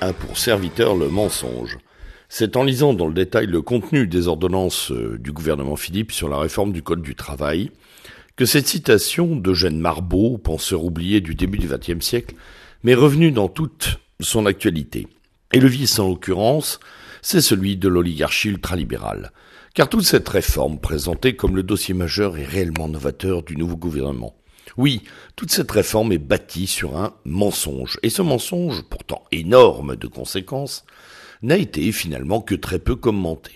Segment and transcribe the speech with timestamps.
[0.00, 1.78] a pour serviteur le mensonge.
[2.28, 6.28] C'est en lisant dans le détail le contenu des ordonnances euh, du gouvernement Philippe sur
[6.28, 7.70] la réforme du Code du travail
[8.34, 12.34] que cette citation d'Eugène Marbeau, penseur oublié du début du XXe siècle,
[12.82, 15.06] m'est revenue dans toute son actualité.
[15.52, 16.80] Et le vice en l'occurrence,
[17.22, 19.30] c'est celui de l'oligarchie ultralibérale.
[19.74, 24.34] Car toute cette réforme, présentée comme le dossier majeur est réellement novateur du nouveau gouvernement,
[24.76, 25.02] oui,
[25.36, 27.98] toute cette réforme est bâtie sur un mensonge.
[28.02, 30.84] Et ce mensonge, pourtant énorme de conséquences,
[31.42, 33.52] n'a été finalement que très peu commenté.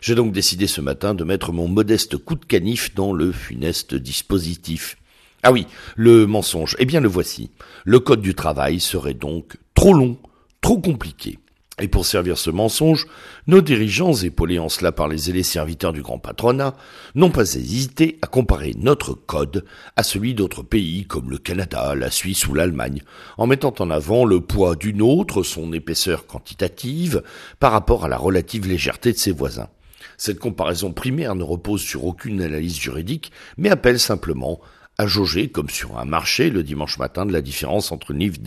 [0.00, 3.94] J'ai donc décidé ce matin de mettre mon modeste coup de canif dans le funeste
[3.94, 4.96] dispositif.
[5.42, 7.50] Ah oui, le mensonge, eh bien le voici.
[7.84, 10.18] Le code du travail serait donc trop long,
[10.60, 11.38] trop compliqué.
[11.80, 13.06] Et pour servir ce mensonge,
[13.46, 16.74] nos dirigeants, épaulés en cela par les ailés serviteurs du grand patronat,
[17.14, 22.10] n'ont pas hésité à comparer notre code à celui d'autres pays comme le Canada, la
[22.10, 23.02] Suisse ou l'Allemagne,
[23.36, 27.22] en mettant en avant le poids d'une autre, son épaisseur quantitative,
[27.60, 29.68] par rapport à la relative légèreté de ses voisins.
[30.16, 34.60] Cette comparaison primaire ne repose sur aucune analyse juridique, mais appelle simplement
[34.98, 38.38] à jauger, comme sur un marché le dimanche matin, de la différence entre une livre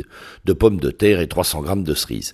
[0.43, 2.33] de pommes de terre et 300 grammes de cerises.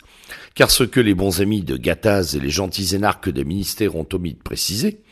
[0.56, 4.08] Car ce que les bons amis de Gattaz et les gentils énarques des ministères ont
[4.12, 5.04] omis de préciser,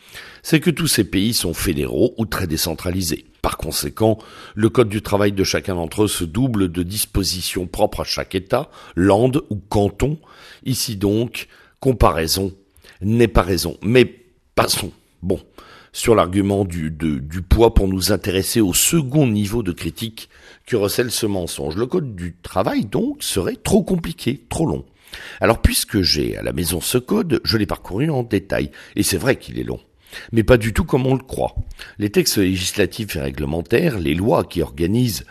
[0.41, 3.25] c'est que tous ces pays sont fédéraux ou très décentralisés.
[3.43, 4.17] Par conséquent,
[4.55, 8.33] le code du travail de chacun d'entre eux se double de dispositions propres à chaque
[8.33, 10.17] État, lande ou canton.
[10.65, 11.47] Ici donc,
[11.79, 12.53] comparaison
[13.01, 13.77] n'est pas raison.
[13.83, 14.05] Mais
[14.55, 14.91] passons.
[15.21, 15.39] Bon
[15.95, 16.91] sur l'argument du,
[17.47, 20.27] poids pour nous intéresser au second niveau de critique
[20.65, 21.77] que recèle ce mensonge.
[21.77, 24.83] Le code du travail, donc, serait trop compliqué, trop long.
[25.39, 29.15] Alors, puisque j'ai à la maison ce code, je l'ai parcouru en détail, et c'est
[29.15, 29.79] vrai qu'il est long.
[30.33, 31.55] Mais pas du tout comme on le croit.
[31.97, 35.23] Les textes législatifs et réglementaires, les lois qui organisent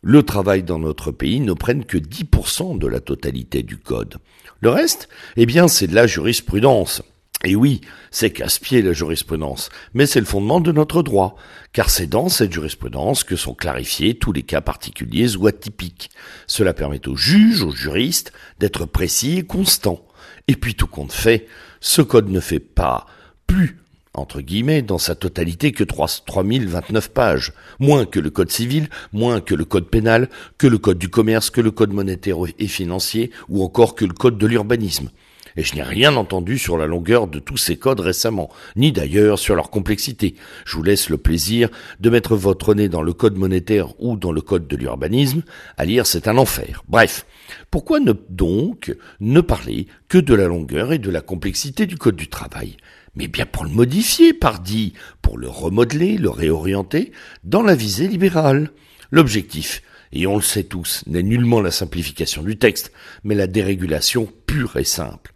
[0.00, 4.16] le travail dans notre pays ne prennent que 10% de la totalité du code.
[4.60, 7.02] Le reste, eh bien, c'est de la jurisprudence.
[7.44, 11.36] Et oui, c'est casse-pied la jurisprudence, mais c'est le fondement de notre droit,
[11.72, 16.10] car c'est dans cette jurisprudence que sont clarifiés tous les cas particuliers ou atypiques.
[16.48, 20.04] Cela permet aux juges, aux juristes, d'être précis et constants.
[20.48, 21.46] Et puis tout compte fait,
[21.80, 23.06] ce code ne fait pas
[23.46, 23.78] plus,
[24.14, 29.40] entre guillemets, dans sa totalité que 3, 3029 pages, moins que le code civil, moins
[29.40, 30.28] que le code pénal,
[30.58, 34.12] que le code du commerce, que le code monétaire et financier, ou encore que le
[34.12, 35.10] code de l'urbanisme
[35.58, 39.40] et je n'ai rien entendu sur la longueur de tous ces codes récemment, ni d'ailleurs
[39.40, 40.36] sur leur complexité.
[40.64, 44.30] Je vous laisse le plaisir de mettre votre nez dans le code monétaire ou dans
[44.30, 45.42] le code de l'urbanisme.
[45.76, 46.84] À lire, c'est un enfer.
[46.86, 47.26] Bref,
[47.72, 52.14] pourquoi ne donc ne parler que de la longueur et de la complexité du code
[52.14, 52.76] du travail?
[53.16, 54.92] Mais bien pour le modifier, pardi,
[55.22, 57.10] pour le remodeler, le réorienter
[57.42, 58.70] dans la visée libérale.
[59.10, 59.82] L'objectif,
[60.12, 62.92] et on le sait tous, n'est nullement la simplification du texte,
[63.24, 65.32] mais la dérégulation pure et simple.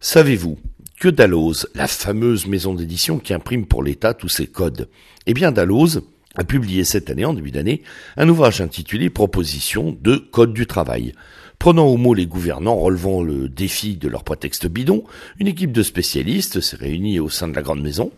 [0.00, 0.58] Savez-vous
[1.00, 4.88] que Dalloz, la fameuse maison d'édition qui imprime pour l'État tous ses codes,
[5.26, 6.02] eh bien Dalloz
[6.36, 7.82] a publié cette année, en début d'année,
[8.16, 11.14] un ouvrage intitulé Proposition de Code du travail.
[11.58, 15.04] Prenant au mot les gouvernants relevant le défi de leur prétexte bidon,
[15.38, 18.12] une équipe de spécialistes s'est réunie au sein de la grande maison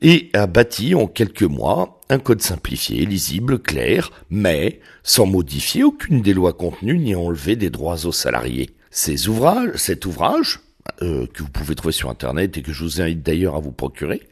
[0.00, 6.22] et a bâti en quelques mois un code simplifié, lisible, clair, mais sans modifier aucune
[6.22, 8.70] des lois contenues ni enlever des droits aux salariés.
[8.90, 10.60] Ces ouvrages, cet ouvrage,
[11.02, 13.72] euh, que vous pouvez trouver sur Internet et que je vous invite d'ailleurs à vous
[13.72, 14.22] procurer,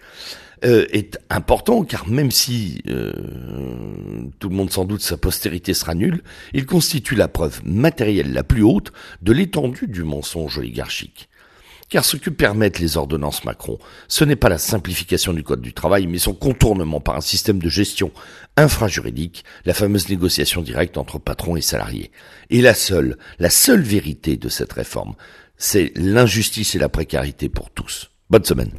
[0.65, 3.13] euh, est important car même si euh,
[4.41, 6.23] tout le monde sans doute sa postérité sera nulle,
[6.53, 8.93] il constitue la preuve matérielle la plus haute
[9.23, 11.29] de l'étendue du mensonge oligarchique.
[11.89, 13.79] Car ce que permettent les ordonnances Macron,
[14.09, 17.61] ce n'est pas la simplification du Code du travail, mais son contournement par un système
[17.61, 18.11] de gestion
[18.57, 22.11] infrajuridique, la fameuse négociation directe entre patrons et salariés.
[22.51, 25.15] Et la seule, la seule vérité de cette réforme,
[25.59, 28.11] c'est l'injustice et la précarité pour tous.
[28.31, 28.73] Bonne semaine.